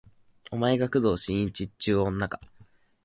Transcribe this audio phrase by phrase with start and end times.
[0.49, 2.41] お前が工藤新一っちゅう女か